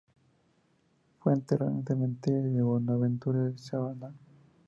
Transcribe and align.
Fue 1.19 1.31
enterrado 1.31 1.69
en 1.73 1.77
el 1.81 1.85
Cementerio 1.85 2.65
Bonaventure 2.65 3.51
de 3.51 3.57
Savannah. 3.59 4.11